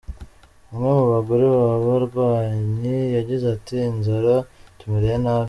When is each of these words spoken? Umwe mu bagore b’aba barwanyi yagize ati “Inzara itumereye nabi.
Umwe 0.71 0.89
mu 0.97 1.05
bagore 1.13 1.43
b’aba 1.53 1.77
barwanyi 1.87 2.97
yagize 3.15 3.45
ati 3.55 3.75
“Inzara 3.91 4.35
itumereye 4.71 5.17
nabi. 5.23 5.39